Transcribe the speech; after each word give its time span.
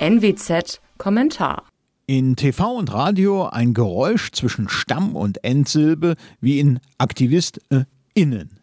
NWZ 0.00 0.80
Kommentar 0.96 1.64
in 2.06 2.36
TV 2.36 2.72
und 2.76 2.92
Radio 2.94 3.46
ein 3.48 3.74
Geräusch 3.74 4.30
zwischen 4.30 4.68
Stamm- 4.68 5.16
und 5.16 5.42
Endsilbe 5.42 6.14
wie 6.40 6.60
in 6.60 6.78
Aktivist 6.98 7.60
äh, 7.70 7.82
innen. 8.14 8.60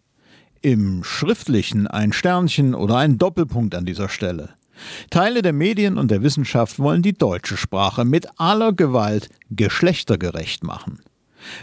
Im 0.61 1.03
Schriftlichen 1.03 1.87
ein 1.87 2.13
Sternchen 2.13 2.73
oder 2.73 2.95
ein 2.95 3.17
Doppelpunkt 3.17 3.75
an 3.75 3.83
dieser 3.83 4.07
Stelle. 4.07 4.51
Teile 5.10 5.42
der 5.42 5.51
Medien 5.51 5.97
und 5.97 6.10
der 6.10 6.24
Wissenschaft 6.24 6.79
wollen 6.79 7.01
die 7.01 7.17
deutsche 7.17 7.58
Sprache 7.58 8.06
mit 8.06 8.28
aller 8.40 8.72
Gewalt 8.72 9.28
geschlechtergerecht 9.49 10.63
machen. 10.63 11.02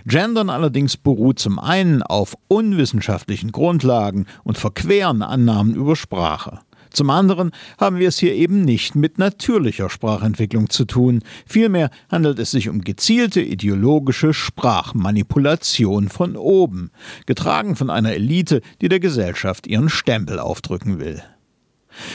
Gendern 0.05 0.51
allerdings 0.51 0.99
beruht 0.99 1.39
zum 1.39 1.59
einen 1.59 2.03
auf 2.03 2.37
unwissenschaftlichen 2.49 3.53
Grundlagen 3.53 4.27
und 4.45 4.59
verqueren 4.59 5.23
Annahmen 5.23 5.75
über 5.75 5.97
Sprache. 5.97 6.61
Zum 6.93 7.11
anderen 7.11 7.53
haben 7.79 7.99
wir 7.99 8.09
es 8.09 8.19
hier 8.19 8.35
eben 8.35 8.63
nicht 8.63 8.95
mit 8.95 9.19
natürlicher 9.19 9.91
Sprachentwicklung 9.91 10.71
zu 10.71 10.85
tun. 10.85 11.23
Vielmehr 11.47 11.91
handelt 12.11 12.39
es 12.39 12.51
sich 12.51 12.69
um 12.69 12.83
gezielte 12.83 13.41
ideologische 13.41 14.35
Sprachmanipulation 14.35 16.09
von 16.09 16.37
oben, 16.37 16.91
getragen 17.27 17.77
von 17.77 17.91
einer 17.91 18.13
Elite, 18.13 18.61
die 18.81 18.89
der 18.89 19.01
Gesellschaft 19.01 19.67
ihren 19.67 19.89
Stempel 19.89 20.39
aufdrücken 20.39 20.99
will. 20.99 21.23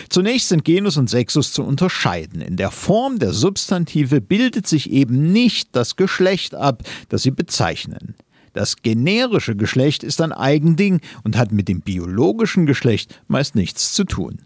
Zunächst 0.10 0.50
sind 0.50 0.66
Genus 0.66 0.98
und 0.98 1.10
Sexus 1.10 1.52
zu 1.52 1.64
unterscheiden. 1.64 2.42
In 2.42 2.58
der 2.58 2.72
Form 2.72 3.20
der 3.20 3.34
Substantive 3.34 4.22
bildet 4.22 4.68
sich 4.68 4.92
eben 4.92 5.32
nicht 5.32 5.76
das 5.76 5.96
Geschlecht 5.96 6.56
ab, 6.56 6.84
das 7.10 7.24
sie 7.24 7.32
bezeichnen. 7.32 8.16
Das 8.54 8.78
generische 8.78 9.56
Geschlecht 9.56 10.04
ist 10.04 10.20
ein 10.20 10.32
Eigending 10.32 11.02
und 11.24 11.38
hat 11.38 11.52
mit 11.52 11.68
dem 11.68 11.82
biologischen 11.82 12.66
Geschlecht 12.66 13.22
meist 13.28 13.56
nichts 13.56 13.94
zu 13.94 14.04
tun. 14.04 14.40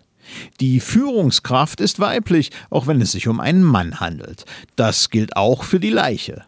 Die 0.59 0.79
Führungskraft 0.79 1.81
ist 1.81 1.99
weiblich, 1.99 2.51
auch 2.69 2.87
wenn 2.87 3.01
es 3.01 3.11
sich 3.11 3.27
um 3.27 3.39
einen 3.39 3.63
Mann 3.63 3.99
handelt. 3.99 4.45
Das 4.75 5.09
gilt 5.09 5.35
auch 5.35 5.63
für 5.63 5.79
die 5.79 5.89
Leiche. 5.89 6.43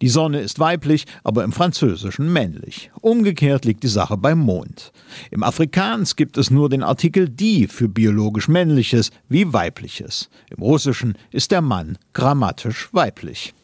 Die 0.00 0.08
Sonne 0.08 0.40
ist 0.40 0.60
weiblich, 0.60 1.06
aber 1.24 1.42
im 1.42 1.52
Französischen 1.52 2.32
männlich. 2.32 2.90
Umgekehrt 3.00 3.64
liegt 3.64 3.82
die 3.82 3.88
Sache 3.88 4.16
beim 4.16 4.38
Mond. 4.38 4.92
Im 5.32 5.42
Afrikaans 5.42 6.14
gibt 6.14 6.38
es 6.38 6.50
nur 6.50 6.68
den 6.68 6.84
Artikel 6.84 7.28
die 7.28 7.66
für 7.66 7.88
biologisch 7.88 8.48
männliches 8.48 9.10
wie 9.28 9.52
weibliches. 9.52 10.30
Im 10.50 10.62
Russischen 10.62 11.18
ist 11.32 11.50
der 11.50 11.62
Mann 11.62 11.98
grammatisch 12.12 12.88
weiblich. 12.92 13.54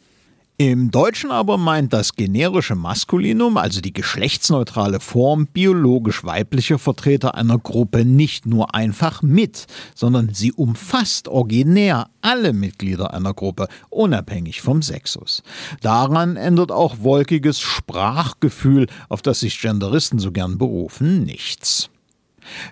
Im 0.57 0.93
Deutschen 0.93 1.33
aber 1.33 1.59
meint 1.59 1.93
das 1.93 2.15
generische 2.15 2.77
Maskulinum, 2.77 3.57
also 3.57 3.81
die 3.81 3.93
geschlechtsneutrale 3.93 5.01
Form 5.01 5.49
biologisch 5.49 6.23
weiblicher 6.23 6.79
Vertreter 6.79 7.35
einer 7.35 7.59
Gruppe, 7.59 8.05
nicht 8.05 8.47
nur 8.47 8.73
einfach 8.73 9.21
mit, 9.21 9.67
sondern 9.97 10.33
sie 10.33 10.53
umfasst 10.53 11.27
originär 11.27 12.09
alle 12.21 12.53
Mitglieder 12.53 13.13
einer 13.13 13.35
Gruppe, 13.35 13.67
unabhängig 13.91 14.61
vom 14.61 14.81
Sexus. 14.81 15.43
Daran 15.81 16.37
ändert 16.37 16.71
auch 16.71 16.99
wolkiges 17.01 17.59
Sprachgefühl, 17.59 18.87
auf 19.09 19.23
das 19.23 19.41
sich 19.41 19.61
Genderisten 19.61 20.21
so 20.21 20.31
gern 20.31 20.57
berufen, 20.57 21.25
nichts. 21.25 21.91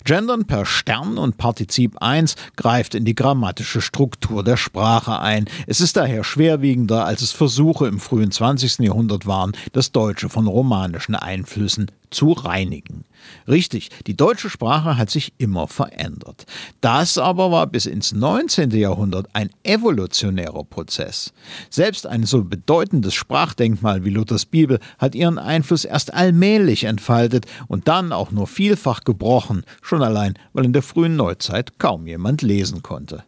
Gendern 0.05 0.47
per 0.47 0.67
Stern 0.67 1.19
und 1.19 1.39
Partizip 1.39 2.01
1 2.01 2.37
greift 2.56 2.95
in 2.95 3.05
die 3.05 3.15
grammatische 3.15 3.81
Struktur 3.81 4.45
der 4.45 4.56
Sprache 4.56 5.20
ein. 5.20 5.47
Es 5.67 5.81
ist 5.81 5.97
daher 5.97 6.25
schwerwiegender, 6.25 7.05
als 7.05 7.23
es 7.23 7.33
Versuche 7.33 7.87
im 7.87 8.00
frühen 8.00 8.31
20. 8.31 8.81
Jahrhundert 8.81 9.27
waren, 9.27 9.53
das 9.73 9.93
Deutsche 9.93 10.28
von 10.28 10.47
romanischen 10.47 11.15
Einflüssen 11.15 11.91
zu 12.13 12.33
reinigen. 12.33 13.05
Richtig, 13.49 13.91
die 14.07 14.17
deutsche 14.17 14.51
Sprache 14.51 14.97
hat 14.97 15.11
sich 15.11 15.33
immer 15.39 15.69
verändert. 15.69 16.47
Das 16.81 17.19
aber 17.19 17.51
war 17.51 17.67
bis 17.67 17.87
ins 17.87 18.13
19. 18.13 18.71
Jahrhundert 18.71 19.29
ein 19.33 19.51
evolutionärer 19.63 20.65
Prozess. 20.65 21.33
Selbst 21.71 22.07
ein 22.07 22.25
so 22.25 22.45
bedeutendes 22.45 23.15
Sprachdenkmal 23.15 24.05
wie 24.05 24.11
Luthers 24.11 24.47
Bibel 24.47 24.78
hat 24.99 25.15
ihren 25.15 25.39
Einfluss 25.39 25.84
erst 25.84 26.15
allmählich 26.15 26.84
entfaltet 26.84 27.47
und 27.69 27.89
dann 27.89 28.12
auch 28.12 28.31
nur 28.31 28.47
vielfach 28.47 29.05
gebrochen, 29.05 29.65
schon 29.81 30.03
allein, 30.03 30.34
weil 30.53 30.65
in 30.65 30.72
der 30.72 30.83
frühen 30.83 31.17
Neuzeit 31.17 31.78
kaum 31.78 32.06
jemand 32.06 32.43
lesen 32.43 32.83
konnte. 32.83 33.25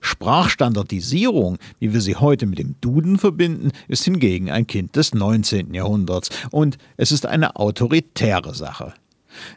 Sprachstandardisierung, 0.00 1.58
wie 1.78 1.92
wir 1.92 2.00
sie 2.00 2.16
heute 2.16 2.46
mit 2.46 2.58
dem 2.58 2.76
Duden 2.80 3.18
verbinden, 3.18 3.70
ist 3.88 4.04
hingegen 4.04 4.50
ein 4.50 4.66
Kind 4.66 4.96
des 4.96 5.14
19. 5.14 5.74
Jahrhunderts 5.74 6.30
und 6.50 6.78
es 6.96 7.12
ist 7.12 7.26
eine 7.26 7.56
autoritäre 7.56 8.54
Sache. 8.54 8.94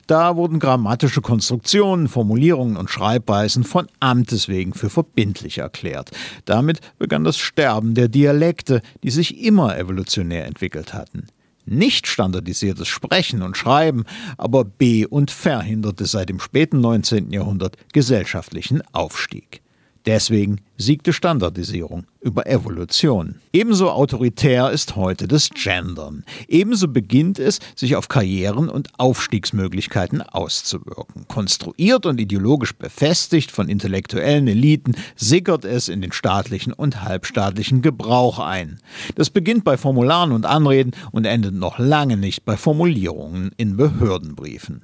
Da 0.07 0.35
wurden 0.35 0.59
grammatische 0.59 1.22
Konstruktionen, 1.22 2.07
Formulierungen 2.07 2.78
und 2.78 2.90
Schreibweisen 2.90 3.63
von 3.63 3.88
Amtes 4.00 4.47
wegen 4.47 4.74
für 4.74 4.90
verbindlich 4.90 5.57
erklärt. 5.57 6.12
Damit 6.45 6.80
begann 7.00 7.24
das 7.24 7.38
Sterben 7.38 7.95
der 7.95 8.07
Dialekte, 8.07 8.81
die 9.03 9.09
sich 9.09 9.44
immer 9.44 9.78
evolutionär 9.78 10.45
entwickelt 10.45 10.94
hatten. 10.94 11.28
Nicht 11.66 12.07
standardisiertes 12.07 12.88
Sprechen 12.88 13.41
und 13.41 13.56
Schreiben 13.56 14.03
aber 14.38 14.66
be- 14.66 15.07
und 15.07 15.31
verhinderte 15.31 16.06
seit 16.06 16.30
dem 16.30 16.40
späten 16.40 16.81
19. 16.81 17.31
Jahrhundert 17.31 17.78
gesellschaftlichen 17.94 18.81
Aufstieg. 18.91 19.62
Deswegen 20.06 20.59
siegte 20.78 21.14
Standardisierung 21.14 22.06
über 22.19 22.46
Evolution. 22.46 23.36
Ebenso 23.53 23.90
autoritär 23.90 24.69
ist 24.72 24.97
heute 24.97 25.30
das 25.30 25.50
Gendern. 25.50 26.25
Ebenso 26.50 26.90
beginnt 26.90 27.40
es, 27.40 27.59
sich 27.74 27.96
auf 27.96 28.09
Karrieren 28.09 28.68
und 28.68 28.90
Aufstiegsmöglichkeiten 28.97 30.22
auszuwirken. 30.22 31.25
Konstruiert 31.30 32.06
und 32.06 32.19
ideologisch 32.19 32.74
befestigt 32.74 33.52
von 33.52 33.69
intellektuellen 33.69 34.47
Eliten 34.47 34.96
sickert 35.16 35.63
es 35.63 35.88
in 35.88 36.02
den 36.02 36.12
staatlichen 36.12 36.74
und 36.74 37.03
halbstaatlichen 37.03 37.81
Gebrauch 37.81 38.40
ein. 38.40 38.80
Das 39.16 39.30
beginnt 39.30 39.63
bei 39.63 39.78
Formularen 39.78 40.34
und 40.34 40.46
Anreden 40.46 40.92
und 41.12 41.24
endet 41.24 41.53
noch 41.53 41.80
lange 41.80 42.18
nicht 42.18 42.44
bei 42.44 42.58
Formulierungen 42.58 43.52
in 43.56 43.78
Behördenbriefen. 43.78 44.84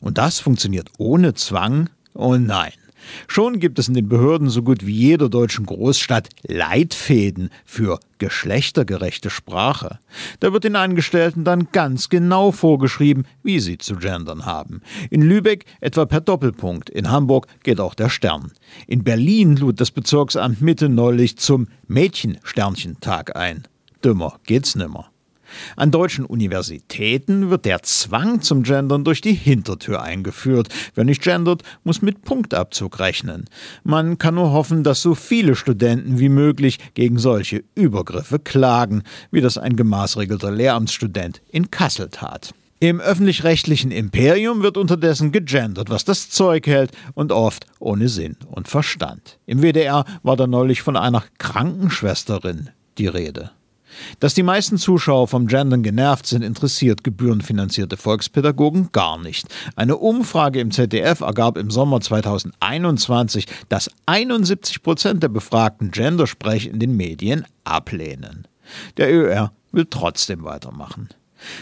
Und 0.00 0.16
das 0.18 0.38
funktioniert 0.38 0.90
ohne 0.98 1.34
Zwang? 1.34 1.90
Oh 2.14 2.36
nein. 2.36 2.72
Schon 3.26 3.60
gibt 3.60 3.78
es 3.78 3.88
in 3.88 3.94
den 3.94 4.08
Behörden 4.08 4.48
so 4.48 4.62
gut 4.62 4.86
wie 4.86 4.94
jeder 4.94 5.28
deutschen 5.28 5.66
Großstadt 5.66 6.28
Leitfäden 6.46 7.50
für 7.64 8.00
geschlechtergerechte 8.18 9.30
Sprache. 9.30 9.98
Da 10.40 10.52
wird 10.52 10.64
den 10.64 10.76
Angestellten 10.76 11.44
dann 11.44 11.68
ganz 11.72 12.08
genau 12.08 12.52
vorgeschrieben, 12.52 13.26
wie 13.42 13.60
sie 13.60 13.78
zu 13.78 13.96
gendern 13.96 14.46
haben. 14.46 14.82
In 15.10 15.22
Lübeck 15.22 15.64
etwa 15.80 16.06
per 16.06 16.20
Doppelpunkt, 16.20 16.90
in 16.90 17.10
Hamburg 17.10 17.46
geht 17.62 17.80
auch 17.80 17.94
der 17.94 18.10
Stern. 18.10 18.52
In 18.86 19.04
Berlin 19.04 19.56
lud 19.56 19.80
das 19.80 19.90
Bezirksamt 19.90 20.60
Mitte 20.60 20.88
neulich 20.88 21.38
zum 21.38 21.68
Mädchensternchentag 21.88 23.36
ein. 23.36 23.64
Dümmer 24.04 24.38
geht's 24.44 24.74
nimmer. 24.76 25.09
An 25.76 25.90
deutschen 25.90 26.24
Universitäten 26.24 27.50
wird 27.50 27.64
der 27.64 27.82
Zwang 27.82 28.42
zum 28.42 28.62
Gendern 28.62 29.04
durch 29.04 29.20
die 29.20 29.34
Hintertür 29.34 30.02
eingeführt. 30.02 30.68
Wer 30.94 31.04
nicht 31.04 31.22
gendert, 31.22 31.62
muss 31.84 32.02
mit 32.02 32.22
Punktabzug 32.22 32.98
rechnen. 32.98 33.46
Man 33.84 34.18
kann 34.18 34.34
nur 34.34 34.52
hoffen, 34.52 34.84
dass 34.84 35.02
so 35.02 35.14
viele 35.14 35.56
Studenten 35.56 36.18
wie 36.18 36.28
möglich 36.28 36.78
gegen 36.94 37.18
solche 37.18 37.64
Übergriffe 37.74 38.38
klagen, 38.38 39.02
wie 39.30 39.40
das 39.40 39.58
ein 39.58 39.76
gemaßregelter 39.76 40.50
Lehramtsstudent 40.50 41.42
in 41.50 41.70
Kassel 41.70 42.08
tat. 42.10 42.52
Im 42.82 42.98
öffentlich-rechtlichen 42.98 43.90
Imperium 43.90 44.62
wird 44.62 44.78
unterdessen 44.78 45.32
gegendert, 45.32 45.90
was 45.90 46.06
das 46.06 46.30
Zeug 46.30 46.66
hält 46.66 46.92
und 47.12 47.30
oft 47.30 47.66
ohne 47.78 48.08
Sinn 48.08 48.36
und 48.50 48.68
Verstand. 48.68 49.38
Im 49.44 49.60
WDR 49.60 50.06
war 50.22 50.36
da 50.36 50.46
neulich 50.46 50.80
von 50.80 50.96
einer 50.96 51.22
Krankenschwesterin 51.36 52.70
die 52.96 53.06
Rede. 53.06 53.50
Dass 54.18 54.34
die 54.34 54.42
meisten 54.42 54.78
Zuschauer 54.78 55.28
vom 55.28 55.46
Gendern 55.46 55.82
genervt 55.82 56.26
sind, 56.26 56.42
interessiert 56.42 57.04
gebührenfinanzierte 57.04 57.96
Volkspädagogen 57.96 58.90
gar 58.92 59.18
nicht. 59.18 59.46
Eine 59.76 59.96
Umfrage 59.96 60.60
im 60.60 60.70
ZDF 60.70 61.20
ergab 61.20 61.56
im 61.56 61.70
Sommer 61.70 62.00
2021, 62.00 63.46
dass 63.68 63.90
71 64.06 64.82
Prozent 64.82 65.22
der 65.22 65.28
Befragten 65.28 65.90
Gendersprech 65.90 66.66
in 66.66 66.78
den 66.78 66.96
Medien 66.96 67.44
ablehnen. 67.64 68.46
Der 68.96 69.12
ÖR 69.12 69.52
will 69.72 69.86
trotzdem 69.88 70.44
weitermachen. 70.44 71.08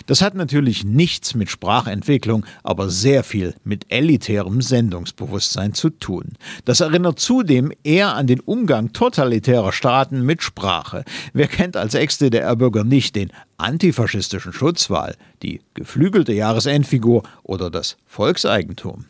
Das 0.06 0.22
hat 0.22 0.34
natürlich 0.34 0.84
nichts 0.84 1.34
mit 1.34 1.50
Sprachentwicklung, 1.50 2.44
aber 2.62 2.90
sehr 2.90 3.24
viel 3.24 3.54
mit 3.64 3.86
elitärem 3.90 4.62
Sendungsbewusstsein 4.62 5.74
zu 5.74 5.90
tun. 5.90 6.34
Das 6.64 6.80
erinnert 6.80 7.18
zudem 7.18 7.72
eher 7.84 8.14
an 8.14 8.26
den 8.26 8.40
Umgang 8.40 8.92
totalitärer 8.92 9.72
Staaten 9.72 10.22
mit 10.22 10.42
Sprache. 10.42 11.04
Wer 11.32 11.48
kennt 11.48 11.76
als 11.76 11.94
Ex-DDR-Bürger 11.94 12.84
nicht 12.84 13.16
den 13.16 13.32
antifaschistischen 13.56 14.52
Schutzwahl, 14.52 15.16
die 15.42 15.60
geflügelte 15.74 16.32
Jahresendfigur 16.32 17.22
oder 17.42 17.70
das 17.70 17.96
Volkseigentum? 18.06 19.06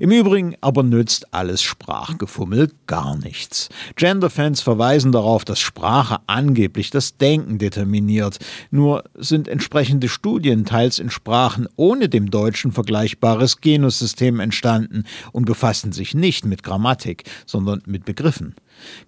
Im 0.00 0.10
Übrigen 0.10 0.54
aber 0.60 0.82
nützt 0.82 1.32
alles 1.34 1.62
Sprachgefummel 1.62 2.70
gar 2.86 3.16
nichts. 3.16 3.68
Genderfans 3.96 4.60
verweisen 4.60 5.12
darauf, 5.12 5.44
dass 5.44 5.58
Sprache 5.58 6.18
angeblich 6.26 6.90
das 6.90 7.16
Denken 7.16 7.58
determiniert. 7.58 8.38
Nur 8.70 9.04
sind 9.14 9.48
entsprechende 9.48 10.08
Studien 10.08 10.64
teils 10.64 10.98
in 10.98 11.10
Sprachen 11.10 11.68
ohne 11.76 12.08
dem 12.08 12.30
Deutschen 12.30 12.72
vergleichbares 12.72 13.60
Genussystem 13.60 14.40
entstanden 14.40 15.04
und 15.32 15.46
befassen 15.46 15.92
sich 15.92 16.14
nicht 16.14 16.44
mit 16.44 16.62
Grammatik, 16.62 17.24
sondern 17.46 17.82
mit 17.86 18.04
Begriffen. 18.04 18.54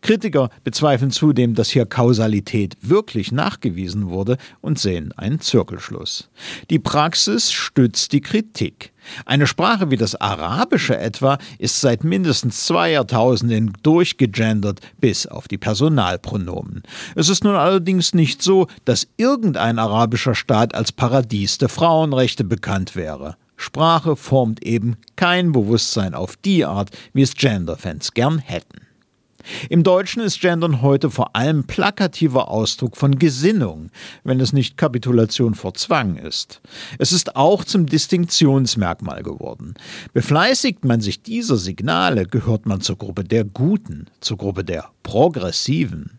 Kritiker 0.00 0.50
bezweifeln 0.64 1.10
zudem, 1.10 1.54
dass 1.54 1.70
hier 1.70 1.86
Kausalität 1.86 2.76
wirklich 2.80 3.32
nachgewiesen 3.32 4.08
wurde 4.08 4.38
und 4.60 4.78
sehen 4.78 5.12
einen 5.12 5.40
Zirkelschluss. 5.40 6.30
Die 6.70 6.78
Praxis 6.78 7.52
stützt 7.52 8.12
die 8.12 8.20
Kritik. 8.20 8.92
Eine 9.24 9.46
Sprache 9.46 9.90
wie 9.90 9.96
das 9.96 10.14
Arabische 10.14 10.98
etwa 10.98 11.38
ist 11.58 11.80
seit 11.80 12.04
mindestens 12.04 12.66
zwei 12.66 12.92
Jahrtausenden 12.92 13.72
durchgegendert 13.82 14.80
bis 14.98 15.26
auf 15.26 15.48
die 15.48 15.58
Personalpronomen. 15.58 16.82
Es 17.14 17.28
ist 17.28 17.44
nun 17.44 17.54
allerdings 17.54 18.14
nicht 18.14 18.42
so, 18.42 18.66
dass 18.84 19.08
irgendein 19.16 19.78
arabischer 19.78 20.34
Staat 20.34 20.74
als 20.74 20.92
Paradies 20.92 21.58
der 21.58 21.68
Frauenrechte 21.68 22.44
bekannt 22.44 22.96
wäre. 22.96 23.36
Sprache 23.56 24.14
formt 24.14 24.62
eben 24.62 24.96
kein 25.16 25.52
Bewusstsein 25.52 26.14
auf 26.14 26.36
die 26.36 26.64
Art, 26.64 26.90
wie 27.12 27.22
es 27.22 27.34
Genderfans 27.34 28.14
gern 28.14 28.38
hätten. 28.38 28.87
Im 29.68 29.82
Deutschen 29.82 30.22
ist 30.22 30.40
Gendern 30.40 30.82
heute 30.82 31.10
vor 31.10 31.34
allem 31.36 31.64
plakativer 31.64 32.48
Ausdruck 32.48 32.96
von 32.96 33.18
Gesinnung, 33.18 33.90
wenn 34.24 34.40
es 34.40 34.52
nicht 34.52 34.76
Kapitulation 34.76 35.54
vor 35.54 35.74
Zwang 35.74 36.16
ist. 36.16 36.60
Es 36.98 37.12
ist 37.12 37.36
auch 37.36 37.64
zum 37.64 37.86
Distinktionsmerkmal 37.86 39.22
geworden. 39.22 39.74
Befleißigt 40.12 40.84
man 40.84 41.00
sich 41.00 41.22
dieser 41.22 41.56
Signale, 41.56 42.26
gehört 42.26 42.66
man 42.66 42.80
zur 42.80 42.96
Gruppe 42.96 43.24
der 43.24 43.44
Guten, 43.44 44.06
zur 44.20 44.38
Gruppe 44.38 44.64
der 44.64 44.90
Progressiven. 45.02 46.18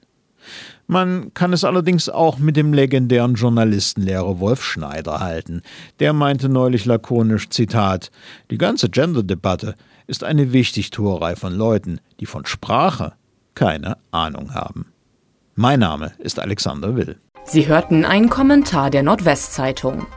Man 0.88 1.34
kann 1.36 1.54
es 1.54 1.64
allerdings 1.64 2.10
auch 2.10 2.40
mit 2.40 2.56
dem 2.56 2.74
legendären 2.74 3.36
Journalistenlehrer 3.36 4.40
Wolf 4.40 4.64
Schneider 4.64 5.20
halten. 5.20 5.62
Der 6.00 6.14
meinte 6.14 6.50
neulich 6.50 6.86
lakonisch, 6.86 7.50
Zitat, 7.50 8.10
die 8.50 8.58
ganze 8.58 8.90
Gender-Debatte 8.90 9.76
ist 10.08 10.24
eine 10.24 10.52
Wichtigtuerei 10.52 11.36
von 11.36 11.54
Leuten, 11.54 12.00
die 12.20 12.26
von 12.26 12.48
Sprache 12.48 13.14
keine 13.60 13.98
Ahnung 14.12 14.54
haben. 14.54 14.94
Mein 15.56 15.82
Name 15.82 16.14
ist 16.20 16.40
Alexander 16.40 16.96
Will. 16.96 17.18
Sie 17.44 17.68
hörten 17.68 18.06
einen 18.06 18.30
Kommentar 18.30 18.90
der 18.90 19.04
Nordwestzeitung. 19.04 20.08